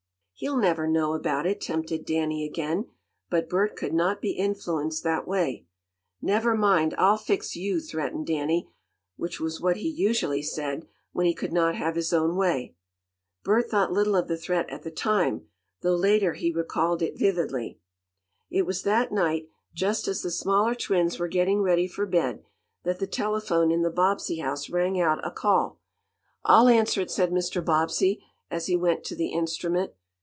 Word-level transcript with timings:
"He'll 0.33 0.57
never 0.57 0.87
know 0.87 1.13
about 1.13 1.45
it," 1.45 1.61
tempted 1.61 2.03
Danny 2.03 2.43
again, 2.47 2.87
but 3.29 3.47
Bert 3.47 3.75
could 3.75 3.93
not 3.93 4.21
be 4.23 4.31
influenced 4.31 5.03
that 5.03 5.27
way. 5.27 5.67
"Never 6.19 6.55
mind, 6.57 6.95
I'll 6.97 7.17
fix 7.19 7.55
you!" 7.55 7.79
threatened 7.79 8.25
Danny, 8.25 8.67
which 9.17 9.39
was 9.39 9.61
what 9.61 9.77
he 9.77 9.87
usually 9.87 10.41
said, 10.41 10.87
when 11.11 11.27
he 11.27 11.35
could 11.35 11.53
not 11.53 11.75
have 11.75 11.93
his 11.95 12.11
own 12.11 12.35
way. 12.35 12.73
Bert 13.43 13.69
thought 13.69 13.91
little 13.93 14.15
of 14.15 14.27
the 14.27 14.35
threat 14.35 14.67
at 14.71 14.81
the 14.81 14.89
time, 14.89 15.45
though 15.81 15.93
later 15.93 16.33
he 16.33 16.51
recalled 16.51 17.03
it 17.03 17.19
vividly. 17.19 17.77
It 18.49 18.63
was 18.65 18.81
that 18.81 19.11
night, 19.11 19.47
just 19.75 20.07
as 20.07 20.23
the 20.23 20.31
smaller 20.31 20.73
twins 20.73 21.19
were 21.19 21.27
getting 21.27 21.61
ready 21.61 21.87
for 21.87 22.07
bed, 22.07 22.41
that 22.81 22.97
the 22.97 23.05
telephone 23.05 23.69
in 23.69 23.83
the 23.83 23.91
Bobbsey 23.91 24.39
house 24.39 24.71
rang 24.71 24.99
out 24.99 25.23
a 25.23 25.29
call. 25.29 25.79
"I'll 26.43 26.67
answer 26.67 26.99
it," 26.99 27.11
said 27.11 27.29
Mr. 27.29 27.63
Bobbsey, 27.63 28.23
as 28.49 28.65
he 28.65 28.75
went 28.75 29.03
to 29.03 29.15
the 29.15 29.29
instrument. 29.33 29.93